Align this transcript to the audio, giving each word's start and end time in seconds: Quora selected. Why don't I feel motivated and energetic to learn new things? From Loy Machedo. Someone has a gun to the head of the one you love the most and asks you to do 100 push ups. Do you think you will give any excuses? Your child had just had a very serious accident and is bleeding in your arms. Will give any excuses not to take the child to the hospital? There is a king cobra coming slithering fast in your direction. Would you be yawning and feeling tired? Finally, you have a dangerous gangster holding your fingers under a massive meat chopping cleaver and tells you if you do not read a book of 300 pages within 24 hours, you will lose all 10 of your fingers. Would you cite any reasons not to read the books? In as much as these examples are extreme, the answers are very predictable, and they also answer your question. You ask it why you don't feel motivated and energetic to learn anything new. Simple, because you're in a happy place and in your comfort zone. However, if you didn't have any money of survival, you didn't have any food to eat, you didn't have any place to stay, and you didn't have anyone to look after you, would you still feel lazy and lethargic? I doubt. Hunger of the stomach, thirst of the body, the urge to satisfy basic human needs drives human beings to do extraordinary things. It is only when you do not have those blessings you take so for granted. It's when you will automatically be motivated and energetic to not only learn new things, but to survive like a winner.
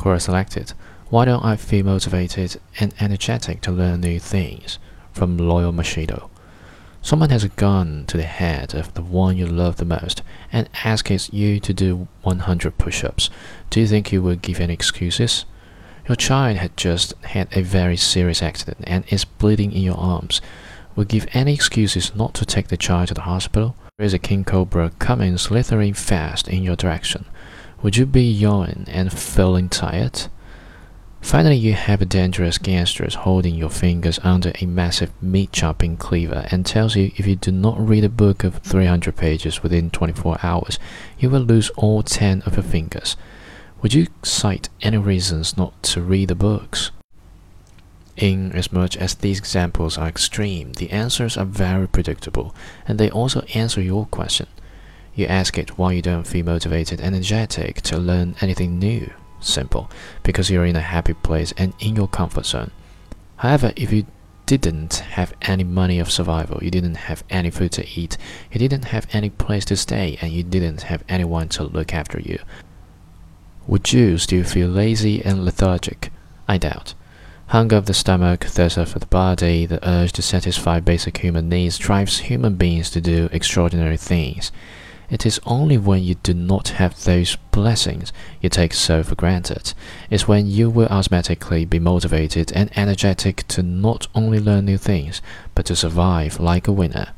Quora 0.00 0.18
selected. 0.18 0.72
Why 1.10 1.26
don't 1.26 1.44
I 1.44 1.56
feel 1.56 1.84
motivated 1.84 2.58
and 2.78 2.94
energetic 3.00 3.60
to 3.60 3.70
learn 3.70 4.00
new 4.00 4.18
things? 4.18 4.78
From 5.12 5.36
Loy 5.36 5.64
Machedo. 5.64 6.30
Someone 7.02 7.28
has 7.28 7.44
a 7.44 7.50
gun 7.50 8.06
to 8.06 8.16
the 8.16 8.22
head 8.22 8.72
of 8.72 8.94
the 8.94 9.02
one 9.02 9.36
you 9.36 9.46
love 9.46 9.76
the 9.76 9.84
most 9.84 10.22
and 10.50 10.70
asks 10.84 11.30
you 11.34 11.60
to 11.60 11.74
do 11.74 12.08
100 12.22 12.78
push 12.78 13.04
ups. 13.04 13.28
Do 13.68 13.78
you 13.78 13.86
think 13.86 14.10
you 14.10 14.22
will 14.22 14.36
give 14.36 14.58
any 14.58 14.72
excuses? 14.72 15.44
Your 16.08 16.16
child 16.16 16.56
had 16.56 16.78
just 16.78 17.12
had 17.24 17.54
a 17.54 17.60
very 17.60 17.98
serious 17.98 18.42
accident 18.42 18.78
and 18.84 19.04
is 19.12 19.26
bleeding 19.26 19.70
in 19.70 19.82
your 19.82 19.98
arms. 19.98 20.40
Will 20.96 21.04
give 21.04 21.26
any 21.34 21.52
excuses 21.52 22.14
not 22.14 22.32
to 22.34 22.46
take 22.46 22.68
the 22.68 22.78
child 22.78 23.08
to 23.08 23.14
the 23.14 23.28
hospital? 23.28 23.76
There 23.98 24.06
is 24.06 24.14
a 24.14 24.18
king 24.18 24.44
cobra 24.44 24.92
coming 24.98 25.36
slithering 25.36 25.92
fast 25.92 26.48
in 26.48 26.62
your 26.62 26.76
direction. 26.76 27.26
Would 27.82 27.96
you 27.96 28.04
be 28.04 28.30
yawning 28.30 28.84
and 28.88 29.10
feeling 29.10 29.70
tired? 29.70 30.26
Finally, 31.22 31.56
you 31.56 31.72
have 31.72 32.02
a 32.02 32.06
dangerous 32.06 32.58
gangster 32.58 33.08
holding 33.10 33.54
your 33.54 33.70
fingers 33.70 34.18
under 34.22 34.52
a 34.60 34.66
massive 34.66 35.10
meat 35.22 35.50
chopping 35.50 35.96
cleaver 35.96 36.46
and 36.50 36.66
tells 36.66 36.94
you 36.94 37.10
if 37.16 37.26
you 37.26 37.36
do 37.36 37.50
not 37.50 37.80
read 37.80 38.04
a 38.04 38.10
book 38.10 38.44
of 38.44 38.58
300 38.58 39.16
pages 39.16 39.62
within 39.62 39.88
24 39.90 40.38
hours, 40.42 40.78
you 41.18 41.30
will 41.30 41.40
lose 41.40 41.70
all 41.70 42.02
10 42.02 42.42
of 42.42 42.56
your 42.56 42.62
fingers. 42.62 43.16
Would 43.80 43.94
you 43.94 44.08
cite 44.22 44.68
any 44.82 44.98
reasons 44.98 45.56
not 45.56 45.82
to 45.84 46.02
read 46.02 46.28
the 46.28 46.34
books? 46.34 46.90
In 48.16 48.52
as 48.52 48.70
much 48.70 48.94
as 48.98 49.14
these 49.14 49.38
examples 49.38 49.96
are 49.96 50.08
extreme, 50.08 50.74
the 50.74 50.90
answers 50.90 51.38
are 51.38 51.46
very 51.46 51.88
predictable, 51.88 52.54
and 52.86 52.98
they 52.98 53.10
also 53.10 53.40
answer 53.54 53.80
your 53.80 54.04
question. 54.04 54.48
You 55.14 55.26
ask 55.26 55.58
it 55.58 55.78
why 55.78 55.92
you 55.92 56.02
don't 56.02 56.26
feel 56.26 56.44
motivated 56.44 57.00
and 57.00 57.14
energetic 57.14 57.80
to 57.82 57.98
learn 57.98 58.36
anything 58.40 58.78
new. 58.78 59.12
Simple, 59.40 59.90
because 60.22 60.50
you're 60.50 60.66
in 60.66 60.76
a 60.76 60.80
happy 60.80 61.14
place 61.14 61.52
and 61.56 61.72
in 61.78 61.96
your 61.96 62.08
comfort 62.08 62.46
zone. 62.46 62.70
However, 63.36 63.72
if 63.74 63.92
you 63.92 64.06
didn't 64.46 64.96
have 64.96 65.32
any 65.42 65.64
money 65.64 65.98
of 65.98 66.10
survival, 66.10 66.62
you 66.62 66.70
didn't 66.70 66.96
have 66.96 67.24
any 67.30 67.50
food 67.50 67.72
to 67.72 67.88
eat, 67.88 68.18
you 68.52 68.58
didn't 68.58 68.86
have 68.86 69.06
any 69.12 69.30
place 69.30 69.64
to 69.66 69.76
stay, 69.76 70.18
and 70.20 70.32
you 70.32 70.42
didn't 70.42 70.82
have 70.82 71.04
anyone 71.08 71.48
to 71.50 71.62
look 71.62 71.94
after 71.94 72.20
you, 72.20 72.38
would 73.66 73.92
you 73.92 74.18
still 74.18 74.42
feel 74.42 74.68
lazy 74.68 75.24
and 75.24 75.44
lethargic? 75.44 76.10
I 76.48 76.58
doubt. 76.58 76.94
Hunger 77.46 77.76
of 77.76 77.86
the 77.86 77.94
stomach, 77.94 78.44
thirst 78.44 78.76
of 78.76 78.98
the 78.98 79.06
body, 79.06 79.66
the 79.66 79.88
urge 79.88 80.12
to 80.12 80.22
satisfy 80.22 80.80
basic 80.80 81.18
human 81.18 81.48
needs 81.48 81.78
drives 81.78 82.18
human 82.18 82.56
beings 82.56 82.90
to 82.90 83.00
do 83.00 83.28
extraordinary 83.32 83.96
things. 83.96 84.50
It 85.10 85.26
is 85.26 85.40
only 85.44 85.76
when 85.76 86.04
you 86.04 86.14
do 86.14 86.32
not 86.32 86.68
have 86.68 87.02
those 87.02 87.36
blessings 87.50 88.12
you 88.40 88.48
take 88.48 88.72
so 88.72 89.02
for 89.02 89.16
granted. 89.16 89.74
It's 90.08 90.28
when 90.28 90.46
you 90.46 90.70
will 90.70 90.86
automatically 90.86 91.64
be 91.64 91.80
motivated 91.80 92.52
and 92.52 92.70
energetic 92.78 93.46
to 93.48 93.62
not 93.62 94.06
only 94.14 94.38
learn 94.38 94.66
new 94.66 94.78
things, 94.78 95.20
but 95.54 95.66
to 95.66 95.74
survive 95.74 96.38
like 96.38 96.68
a 96.68 96.72
winner. 96.72 97.08